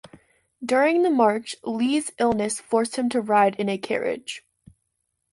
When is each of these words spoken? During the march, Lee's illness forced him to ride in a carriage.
During 0.65 1.03
the 1.03 1.11
march, 1.11 1.55
Lee's 1.63 2.11
illness 2.17 2.59
forced 2.59 2.95
him 2.95 3.07
to 3.09 3.21
ride 3.21 3.53
in 3.59 3.69
a 3.69 3.77
carriage. 3.77 4.43